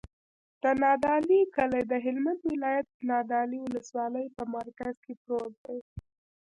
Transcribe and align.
د 0.63 0.63
نادعلي 0.81 1.41
کلی 1.55 1.81
د 1.91 1.93
هلمند 2.05 2.41
ولایت، 2.51 2.87
نادعلي 3.09 3.59
ولسوالي 3.61 4.25
په 4.35 4.43
مرکز 4.55 4.95
کې 5.05 5.13
پروت 5.21 5.53
دی. 5.65 5.79